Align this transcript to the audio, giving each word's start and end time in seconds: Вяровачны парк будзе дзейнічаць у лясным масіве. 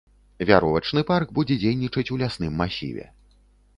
Вяровачны 0.49 1.03
парк 1.11 1.33
будзе 1.39 1.57
дзейнічаць 1.65 2.07
у 2.17 2.21
лясным 2.23 2.59
масіве. 2.63 3.05